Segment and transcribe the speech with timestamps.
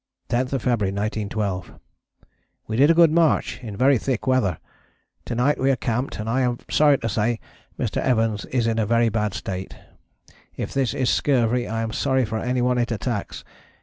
[0.29, 1.73] 10th February 1912.
[2.65, 4.57] We did a good march, in very thick weather.
[5.25, 7.39] To night we are camped and I am sorry to say
[7.77, 7.97] Mr.
[8.01, 9.75] Evans is in a very bad state.
[10.57, 13.43] If this is scurvy I am sorry for anyone it attacks.